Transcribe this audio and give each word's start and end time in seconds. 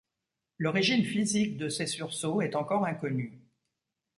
L'origine 0.57 1.03
physique 1.05 1.57
de 1.57 1.69
ces 1.69 1.85
sursauts 1.85 2.41
est 2.41 2.55
encore 2.55 2.87
inconnue. 2.87 3.39